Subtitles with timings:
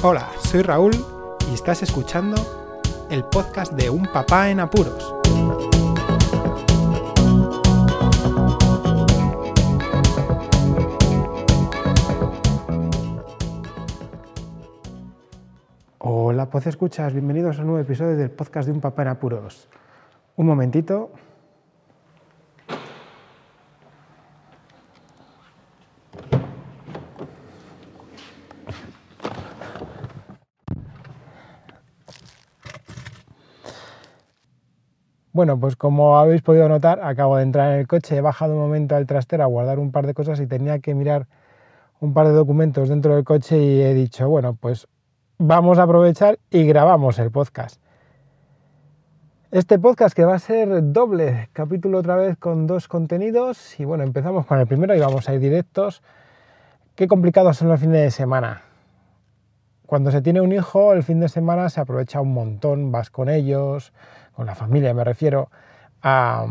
[0.00, 0.92] Hola, soy Raúl
[1.50, 2.36] y estás escuchando
[3.10, 5.12] el podcast de Un Papá en Apuros.
[15.98, 19.68] Hola, pues escuchas, bienvenidos a un nuevo episodio del podcast de Un Papá en Apuros.
[20.36, 21.10] Un momentito.
[35.38, 38.58] Bueno, pues como habéis podido notar, acabo de entrar en el coche, he bajado un
[38.58, 41.28] momento al trastero a guardar un par de cosas y tenía que mirar
[42.00, 44.88] un par de documentos dentro del coche y he dicho, bueno, pues
[45.38, 47.80] vamos a aprovechar y grabamos el podcast.
[49.52, 54.02] Este podcast que va a ser doble, capítulo otra vez con dos contenidos y bueno,
[54.02, 56.02] empezamos con el primero y vamos a ir directos.
[56.96, 58.67] Qué complicados son los fines de semana.
[59.88, 63.30] Cuando se tiene un hijo, el fin de semana se aprovecha un montón, vas con
[63.30, 63.94] ellos,
[64.34, 65.48] con la familia me refiero,
[66.02, 66.46] a,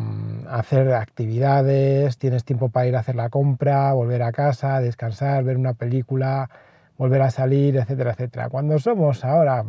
[0.50, 5.56] hacer actividades, tienes tiempo para ir a hacer la compra, volver a casa, descansar, ver
[5.56, 6.50] una película,
[6.98, 8.50] volver a salir, etcétera, etcétera.
[8.50, 9.66] Cuando somos ahora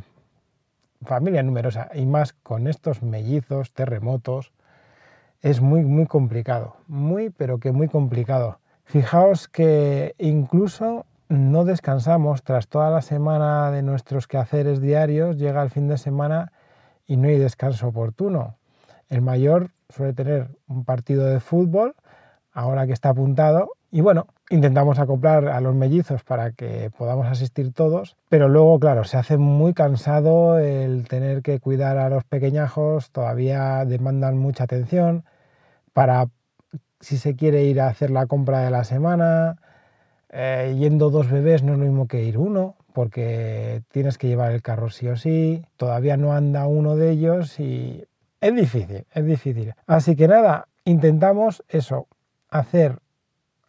[1.03, 4.55] familia numerosa y más con estos mellizos, terremotos,
[5.43, 8.61] es muy, muy complicado, muy, pero que muy complicado.
[8.87, 15.71] Fijaos que incluso no descansamos tras toda la semana de nuestros quehaceres diarios, llega el
[15.71, 16.53] fin de semana
[17.07, 18.57] y no hay descanso oportuno.
[19.09, 21.95] El mayor suele tener un partido de fútbol,
[22.53, 27.73] ahora que está apuntado, y bueno, intentamos acoplar a los mellizos para que podamos asistir
[27.73, 33.11] todos, pero luego, claro, se hace muy cansado el tener que cuidar a los pequeñajos,
[33.11, 35.25] todavía demandan mucha atención
[35.93, 36.29] para
[37.01, 39.57] si se quiere ir a hacer la compra de la semana,
[40.31, 44.53] eh, yendo dos bebés no es lo mismo que ir uno, porque tienes que llevar
[44.53, 48.05] el carro sí o sí, todavía no anda uno de ellos y
[48.41, 49.75] es difícil, es difícil.
[49.87, 52.07] Así que nada, intentamos eso,
[52.51, 52.99] hacer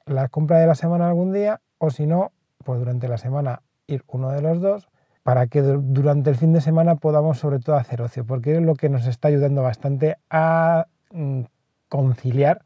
[0.05, 2.31] la compra de la semana algún día o si no,
[2.63, 4.89] pues durante la semana ir uno de los dos
[5.23, 8.75] para que durante el fin de semana podamos sobre todo hacer ocio, porque es lo
[8.75, 11.41] que nos está ayudando bastante a mm,
[11.87, 12.63] conciliar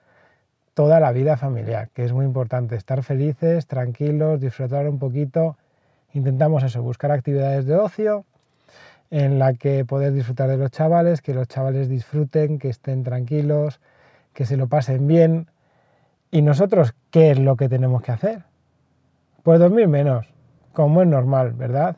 [0.74, 5.58] toda la vida familiar, que es muy importante, estar felices, tranquilos, disfrutar un poquito
[6.14, 8.26] Intentamos eso, buscar actividades de ocio
[9.10, 13.80] en la que poder disfrutar de los chavales, que los chavales disfruten, que estén tranquilos,
[14.34, 15.48] que se lo pasen bien.
[16.30, 18.44] ¿Y nosotros qué es lo que tenemos que hacer?
[19.42, 20.28] Pues dormir menos,
[20.72, 21.98] como es normal, ¿verdad?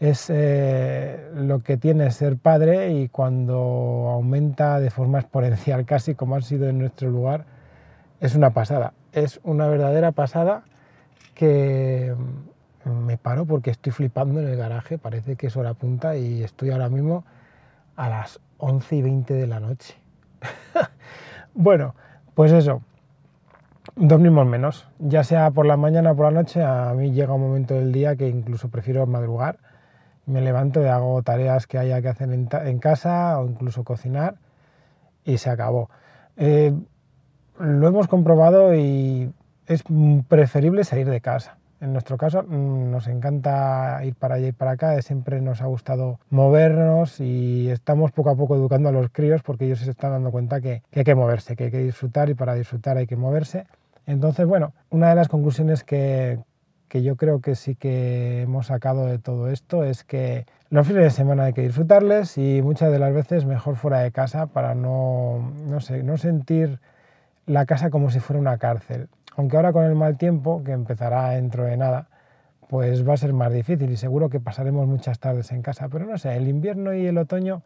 [0.00, 6.34] Es eh, lo que tiene ser padre y cuando aumenta de forma exponencial, casi como
[6.34, 7.44] ha sido en nuestro lugar,
[8.20, 8.92] es una pasada.
[9.12, 10.64] Es una verdadera pasada
[11.34, 12.14] que
[12.84, 16.70] me paro porque estoy flipando en el garaje, parece que es hora punta y estoy
[16.70, 17.24] ahora mismo
[17.96, 19.96] a las 11 y 20 de la noche.
[21.54, 21.94] bueno,
[22.34, 22.82] pues eso,
[23.96, 27.40] dormimos menos, ya sea por la mañana o por la noche, a mí llega un
[27.40, 29.58] momento del día que incluso prefiero madrugar,
[30.26, 34.36] me levanto y hago tareas que haya que hacer en, casa o incluso cocinar
[35.24, 35.88] y se acabó.
[36.36, 36.72] Eh,
[37.58, 39.30] lo hemos comprobado y
[39.66, 39.82] es
[40.28, 44.72] preferible salir de casa en nuestro caso mm, nos encanta ir para allá y para
[44.72, 49.42] acá, siempre nos ha gustado movernos y estamos poco a poco educando a los críos
[49.42, 52.34] porque ellos se están dando cuenta que, hay que moverse, que hay que disfrutar y
[52.34, 53.66] para disfrutar hay que moverse.
[54.06, 56.38] Entonces, bueno, una de las conclusiones que,
[56.88, 61.02] que yo creo que sí que hemos sacado de todo esto es que los fines
[61.02, 64.74] de semana hay que disfrutarles y muchas de las veces mejor fuera de casa para
[64.74, 66.80] no, no, sé, no sentir
[67.46, 71.30] la casa como si fuera una cárcel aunque ahora con el mal tiempo, que empezará
[71.30, 72.08] dentro de nada,
[72.68, 75.88] pues va a ser más difícil y seguro que pasaremos muchas tardes en casa.
[75.88, 77.62] Pero no sé, el invierno y el otoño,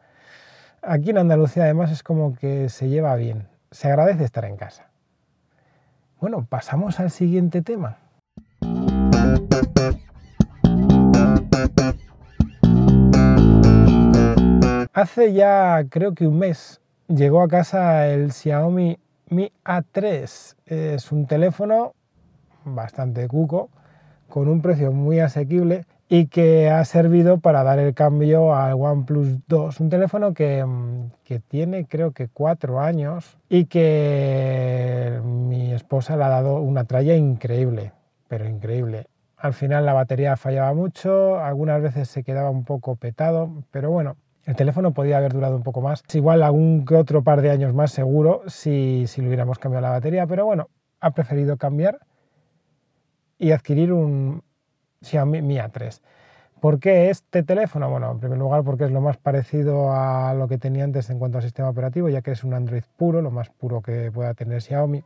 [0.83, 4.89] aquí en Andalucía además es como que se lleva bien, se agradece estar en casa.
[6.21, 7.99] Bueno, pasamos al siguiente tema.
[14.93, 18.99] Hace ya creo que un mes llegó a casa el Xiaomi
[19.31, 21.95] mi A3 es un teléfono
[22.65, 23.71] bastante cuco,
[24.29, 29.47] con un precio muy asequible y que ha servido para dar el cambio al OnePlus
[29.47, 30.67] 2, un teléfono que,
[31.23, 37.15] que, tiene creo que cuatro años y que mi esposa le ha dado una tralla
[37.15, 37.93] increíble,
[38.27, 39.07] pero increíble.
[39.37, 44.17] Al final la batería fallaba mucho, algunas veces se quedaba un poco petado, pero bueno,
[44.45, 47.75] el teléfono podía haber durado un poco más, igual algún que otro par de años
[47.75, 50.69] más seguro si, si le hubiéramos cambiado la batería, pero bueno,
[51.01, 52.01] ha preferido cambiar
[53.39, 54.43] y adquirir un
[55.03, 56.01] Xiaomi Mi A3.
[56.61, 57.89] ¿Por qué este teléfono?
[57.89, 61.19] Bueno, en primer lugar porque es lo más parecido a lo que tenía antes en
[61.19, 64.35] cuanto a sistema operativo, ya que es un Android puro, lo más puro que pueda
[64.35, 65.03] tener Xiaomi.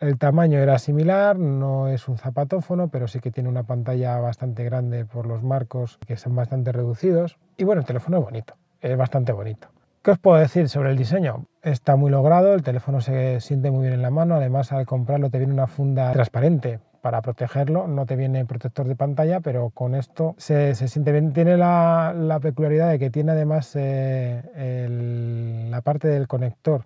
[0.00, 4.64] El tamaño era similar, no es un zapatófono, pero sí que tiene una pantalla bastante
[4.64, 7.38] grande por los marcos que son bastante reducidos.
[7.56, 9.68] Y bueno, el teléfono es bonito, es bastante bonito.
[10.02, 11.46] ¿Qué os puedo decir sobre el diseño?
[11.62, 15.30] Está muy logrado, el teléfono se siente muy bien en la mano, además al comprarlo
[15.30, 19.94] te viene una funda transparente para protegerlo, no te viene protector de pantalla, pero con
[19.94, 21.32] esto se, siente bien.
[21.32, 26.84] Tiene la, peculiaridad de que tiene además eh, la parte del conector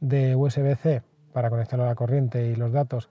[0.00, 1.02] de USB-C
[1.32, 3.08] para conectarlo a la corriente y los datos.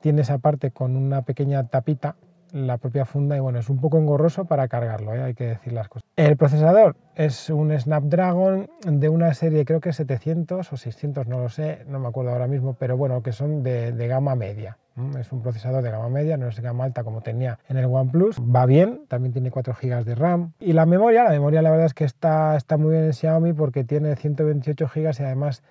[0.00, 2.16] Tiene esa parte con una pequeña tapita
[2.52, 5.22] la propia funda y bueno, es un poco engorroso para cargarlo, ¿eh?
[5.22, 6.08] hay que decir las cosas.
[6.16, 11.48] El procesador es un Snapdragon de una serie, creo que 700 o 600, no lo
[11.48, 14.76] sé, no me acuerdo ahora mismo, pero bueno, que son de, gama media.
[15.18, 17.86] Es un procesador de gama media, no es de gama alta como tenía en el
[17.86, 18.38] OnePlus.
[18.38, 20.52] Va bien, también tiene 4 GB de RAM.
[20.58, 23.54] Y la memoria, la memoria la verdad es que está, está muy bien en Xiaomi
[23.54, 25.62] porque tiene 128 GB y además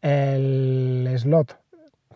[0.00, 1.58] el slot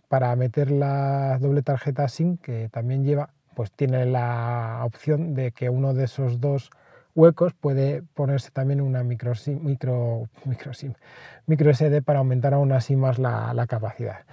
[0.08, 5.70] para meter la doble tarjeta SIM que también lleva pues tiene la opción de que
[5.70, 6.68] uno de esos dos
[7.14, 9.32] huecos puede ponerse también una micro,
[10.44, 14.26] micro, SD para aumentar aún así más la, capacidad.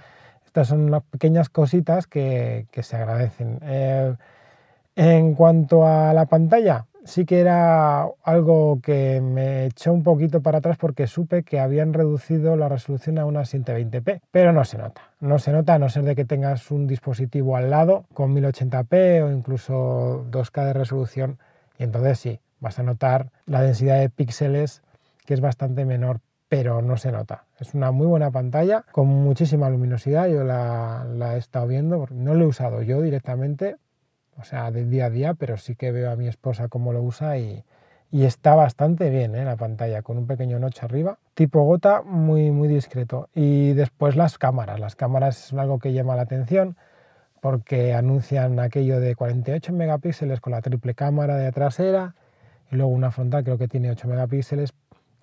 [0.44, 3.60] Estas son unas pequeñas cositas que, se agradecen.
[3.62, 4.14] Eh,
[4.94, 10.58] en cuanto a la pantalla, sí que era algo que me echó un poquito para
[10.58, 15.02] atrás porque supe que habían reducido la resolución a una 720p, pero no se nota.
[15.20, 19.22] No se nota a no ser de que tengas un dispositivo al lado con 1080p
[19.22, 21.38] o incluso 2K de resolución
[21.78, 24.82] y entonces sí, vas a notar la densidad de píxeles
[25.26, 27.44] que es bastante menor, pero no se nota.
[27.58, 32.34] Es una muy buena pantalla con muchísima luminosidad, yo la, la he estado viendo, no
[32.34, 33.76] lo he usado yo directamente,
[34.38, 37.02] o sea, de día a día, pero sí que veo a mi esposa cómo lo
[37.02, 37.64] usa y,
[38.12, 39.44] está bastante bien ¿eh?
[39.44, 43.28] la pantalla, con un pequeño notch arriba, tipo gota, muy, muy discreto.
[43.34, 46.76] Y después las cámaras, las cámaras son algo que llama la atención
[47.40, 52.14] porque anuncian aquello de 48 megapíxeles con la triple cámara de trasera
[52.70, 54.72] y luego una frontal creo que tiene 8 megapíxeles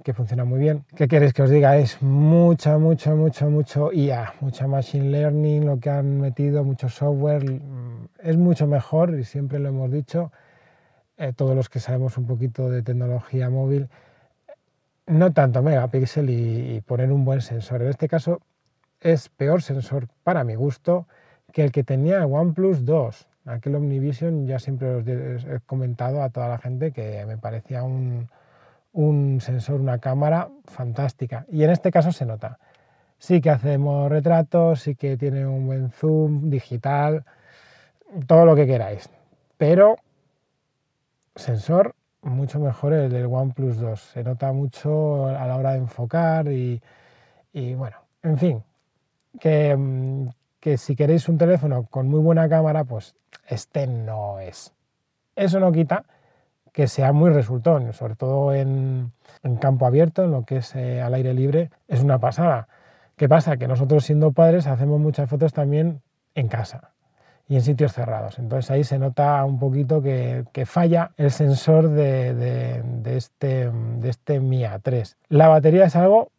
[0.03, 0.83] que funciona muy bien.
[0.95, 1.77] ¿Qué queréis que os diga?
[1.77, 7.43] Es mucha, mucho, mucho, mucho IA, mucha machine learning, lo que han metido, mucho software.
[8.19, 10.31] Es mucho mejor y siempre lo hemos dicho,
[11.17, 13.89] eh, todos los que sabemos un poquito de tecnología móvil,
[15.05, 17.81] no tanto megapíxel y, poner un buen sensor.
[17.81, 18.41] En este caso
[18.99, 21.07] es peor sensor para mi gusto
[21.51, 23.27] que el que tenía el OnePlus 2.
[23.45, 28.29] Aquel Omnivision ya siempre os he comentado a toda la gente que me parecía un,
[28.93, 31.45] un sensor, una cámara fantástica.
[31.49, 32.59] Y en este caso se nota.
[33.17, 37.25] Sí que hacemos retratos, sí que tiene un buen zoom digital,
[38.27, 39.09] todo lo que queráis.
[39.57, 39.95] Pero
[41.35, 43.99] sensor mucho mejor el del OnePlus 2.
[43.99, 46.81] Se nota mucho a la hora de enfocar y,
[47.75, 48.63] bueno, en fin,
[49.39, 49.77] que,
[50.59, 53.15] que si queréis un teléfono con muy buena cámara, pues
[53.47, 54.73] este no es.
[55.35, 56.03] Eso no quita
[56.71, 59.11] que sea muy resultón, sobre todo en,
[59.59, 62.69] campo abierto, en lo que es eh, al aire libre, es una pasada.
[63.17, 63.57] ¿Qué pasa?
[63.57, 66.01] Que nosotros siendo padres hacemos muchas fotos también
[66.33, 66.91] en casa
[67.47, 68.39] y en sitios cerrados.
[68.39, 74.79] Entonces ahí se nota un poquito que, falla el sensor de, este, de este Mia
[74.79, 75.17] 3.
[75.29, 76.29] La batería es algo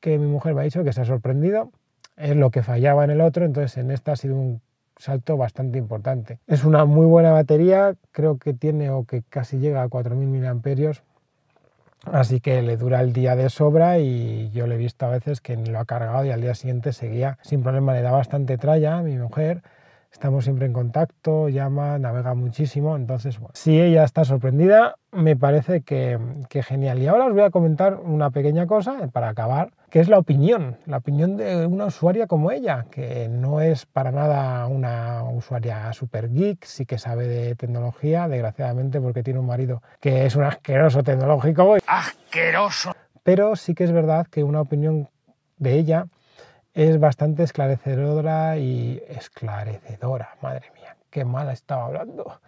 [0.00, 1.70] que mi mujer me ha dicho que se ha sorprendido,
[2.16, 4.60] es lo que fallaba en el otro, entonces en esta ha sido un
[4.96, 6.38] salto bastante importante.
[6.46, 10.92] Es una muy buena batería, creo que tiene o que casi llega a 4.000 mAh,
[12.12, 15.40] así que le dura el día de sobra y yo le he visto a veces
[15.40, 18.98] que lo ha cargado y al día siguiente seguía sin problema, le da bastante tralla
[18.98, 19.62] a mi mujer
[20.12, 25.82] estamos siempre en contacto, llama, navega muchísimo, entonces bueno, si ella está sorprendida, me parece
[25.82, 26.18] que,
[26.62, 26.98] genial.
[26.98, 30.76] Y ahora os voy a comentar una pequeña cosa para acabar, que es la opinión,
[30.86, 36.30] la opinión de una usuaria como ella, que no es para nada una usuaria super
[36.30, 41.02] geek, sí que sabe de tecnología, desgraciadamente porque tiene un marido que es un asqueroso
[41.02, 41.76] tecnológico.
[41.86, 42.92] ¡Asqueroso!
[43.22, 45.08] Pero sí que es verdad que una opinión
[45.58, 46.06] de ella
[46.74, 52.40] es bastante esclarecedora y esclarecedora, madre mía, qué mal estaba hablando.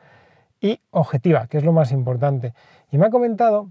[0.60, 2.54] Y objetiva, que es lo más importante.
[2.90, 3.70] Y me ha comentado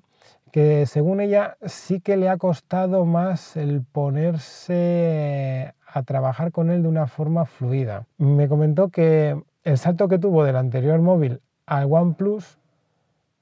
[0.51, 6.83] que según ella sí que le ha costado más el ponerse a trabajar con él
[6.83, 8.05] de una forma fluida.
[8.17, 12.59] Me comentó que el salto que tuvo del anterior móvil al OnePlus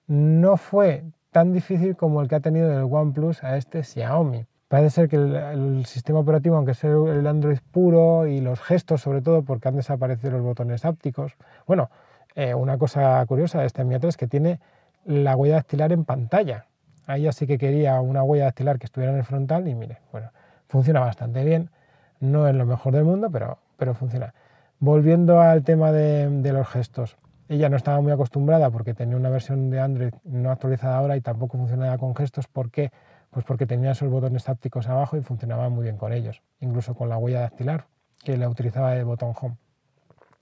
[0.07, 4.45] no fue tan difícil como el que ha tenido del OnePlus a este Xiaomi.
[4.69, 9.19] Parece ser que el, sistema operativo, aunque sea el Android puro y los gestos sobre
[9.23, 11.33] todo, porque han desaparecido los botones ápticos.
[11.65, 11.89] Bueno,
[12.35, 14.59] eh, una cosa curiosa de este Mi 3 es que tiene
[15.05, 16.67] la huella dactilar en pantalla.
[17.07, 19.97] Ahí ya sí que quería una huella dactilar que estuviera en el frontal y mire,
[20.11, 20.29] bueno,
[20.67, 21.71] funciona bastante bien.
[22.19, 24.35] No es lo mejor del mundo, pero, pero funciona.
[24.79, 27.17] Volviendo al tema de, de los gestos.
[27.47, 31.21] Ella no estaba muy acostumbrada porque tenía una versión de Android no actualizada ahora y
[31.21, 32.45] tampoco funcionaba con gestos.
[32.47, 32.91] ¿Por qué?
[33.31, 37.09] Pues porque tenía esos botones tácticos abajo y funcionaba muy bien con ellos, incluso con
[37.09, 37.85] la huella dactilar
[38.23, 39.57] que la utilizaba el botón Home.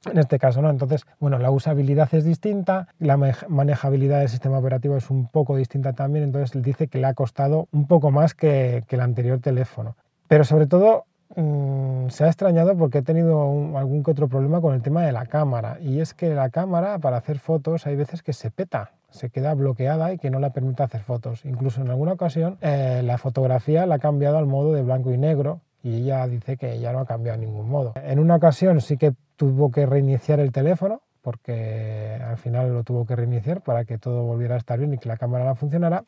[0.06, 0.70] En este caso, ¿no?
[0.70, 3.18] Entonces, bueno, la usabilidad es distinta, la
[3.48, 7.68] manejabilidad del sistema operativo es un poco distinta también, entonces dice que le ha costado
[7.72, 9.98] un poco más que, el anterior teléfono.
[10.28, 14.74] Pero sobre todo mm, se ha extrañado porque he tenido algún que otro problema con
[14.74, 15.78] el tema de la cámara.
[15.82, 19.54] Y es que la cámara para hacer fotos hay veces que se peta, se queda
[19.54, 21.46] bloqueada y que no la permite hacer fotos.
[21.46, 25.18] Incluso en alguna ocasión eh, la fotografía la ha cambiado al modo de blanco y
[25.18, 27.94] negro y ella dice que ya no ha cambiado ningún modo.
[27.96, 33.06] En una ocasión sí que tuvo que reiniciar el teléfono porque al final lo tuvo
[33.06, 36.06] que reiniciar para que todo volviera a estar bien y que la cámara la funcionara.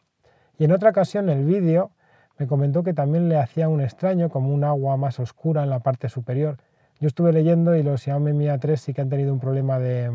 [0.58, 1.92] Y en otra ocasión el vídeo
[2.40, 5.80] me comentó que también le hacía un extraño, como un agua más oscura en la
[5.80, 6.58] parte superior.
[7.00, 10.10] Yo estuve leyendo y los Xiaomi Mi A3 sí que han tenido un problema de,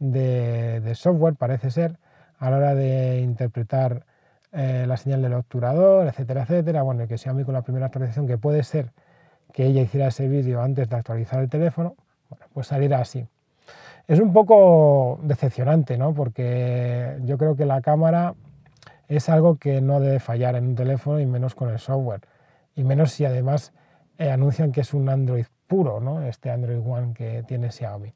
[0.00, 1.96] de, software, parece ser,
[2.40, 4.04] a la hora de interpretar
[4.52, 6.82] eh, la señal del obturador, etcétera, etcétera.
[6.82, 8.90] Bueno, que Xiaomi con la primera actualización, que puede ser
[9.52, 11.94] que ella hiciera ese vídeo antes de actualizar el teléfono,
[12.30, 13.26] bueno, pues saliera así.
[14.08, 16.14] Es un poco decepcionante, ¿no?
[16.14, 18.34] Porque yo creo que la cámara
[19.08, 22.20] es algo que no debe fallar en un teléfono y menos con el software.
[22.76, 23.72] Y menos si además
[24.18, 26.22] eh, anuncian que es un Android puro, ¿no?
[26.22, 28.12] Este Android One que tiene Xiaomi.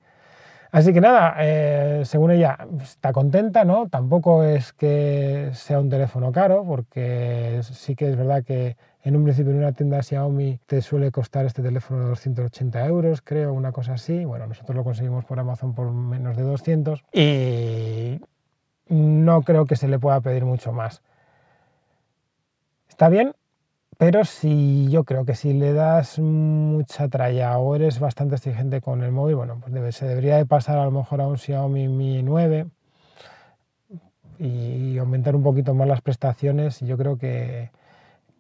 [0.73, 3.91] Así que nada, eh, según ella está contenta, ¿no?
[3.91, 9.25] Tampoco es que sea un teléfono caro, porque sí que es verdad que en un
[9.25, 13.95] principio en una tienda Xiaomi te suele costar este teléfono 280 euros, creo, una cosa
[13.95, 14.25] así.
[14.25, 18.19] Bueno, nosotros lo conseguimos por Amazon por menos de 200 y
[18.95, 21.03] no creo que se le pueda pedir mucho más.
[22.89, 23.35] Está bien,
[23.99, 29.03] pero si yo creo que si le das mucha tralla o eres bastante exigente con
[29.03, 32.23] el móvil, bueno, pues se debería de pasar a lo mejor a un Xiaomi Mi
[32.23, 32.67] 9
[34.39, 36.83] y aumentar un poquito más las prestaciones.
[36.83, 37.71] Y yo creo que,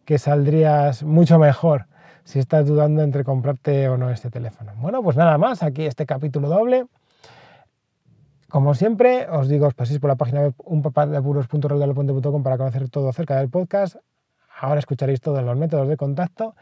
[0.04, 1.86] que saldrías mucho mejor
[2.24, 4.72] si estás dudando entre comprarte o no este teléfono.
[4.76, 6.86] Bueno, pues nada más, aquí este capítulo doble.
[8.52, 13.38] Como siempre, os digo, os paséis por la página web unpapadeapuros.realdelopuente.com para conocer todo acerca
[13.38, 13.96] del podcast.
[14.60, 16.54] Ahora escucharéis todos los métodos de contacto.